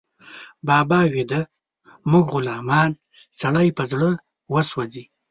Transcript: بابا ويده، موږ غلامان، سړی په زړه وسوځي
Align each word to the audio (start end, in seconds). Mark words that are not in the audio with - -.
بابا 0.67 0.99
ويده، 1.13 1.41
موږ 2.11 2.25
غلامان، 2.35 2.91
سړی 3.39 3.67
په 3.77 3.83
زړه 3.91 4.09
وسوځي 4.53 5.03